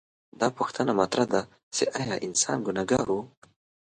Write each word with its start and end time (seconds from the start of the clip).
دا 0.39 0.47
پوښتنه 0.57 0.91
مطرح 1.01 1.25
ده 1.33 1.41
چې 1.75 1.83
ایا 2.01 2.15
انسان 2.27 2.57
ګنهګار 2.67 3.07
و؟ 3.15 3.19